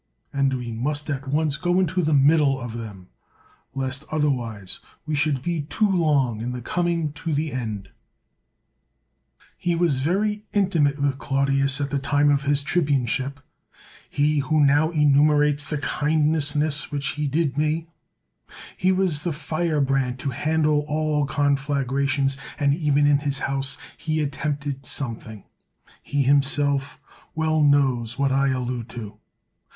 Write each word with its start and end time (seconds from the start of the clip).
And 0.33 0.55
we 0.55 0.71
must 0.71 1.11
at 1.11 1.27
once 1.27 1.57
go 1.57 1.79
into 1.79 2.01
the 2.01 2.11
middle 2.15 2.59
of 2.59 2.73
them, 2.75 3.09
lest 3.75 4.03
otherwise 4.09 4.79
we 5.05 5.13
should 5.13 5.43
be 5.43 5.61
too 5.61 5.87
long 5.87 6.41
in 6.41 6.59
coming 6.63 7.13
to 7.13 7.31
the 7.31 7.51
end 7.53 7.91
181 9.59 9.61
THE 9.63 9.75
WORLD'S 9.75 9.93
FAMOUS 9.99 10.07
ORATIONS 10.07 10.39
He 10.39 10.39
was 10.39 10.43
very 10.43 10.45
intimate 10.93 10.99
with 10.99 11.19
Clodius 11.19 11.79
at 11.81 11.91
the 11.91 11.99
time 11.99 12.31
of 12.31 12.41
his 12.45 12.63
tribuneship— 12.63 13.41
he, 14.19 14.39
who 14.39 14.65
now 14.65 14.89
enumerates 14.89 15.69
the 15.69 15.77
kindnesses 15.77 16.89
which 16.91 17.09
he 17.09 17.27
did 17.27 17.55
me. 17.55 17.85
He 18.75 18.91
was 18.91 19.19
the 19.19 19.31
fire 19.31 19.79
brand 19.81 20.17
to 20.21 20.29
handle 20.31 20.83
all 20.87 21.27
conflagrations; 21.27 22.37
and 22.57 22.73
even 22.73 23.05
in 23.05 23.19
his 23.19 23.37
house 23.37 23.77
he 23.95 24.19
attempted 24.19 24.87
something. 24.87 25.43
He 26.01 26.23
himself 26.23 26.99
well 27.35 27.61
knows 27.61 28.17
what 28.17 28.31
I 28.31 28.47
allude 28.47 28.89
to. 28.97 29.19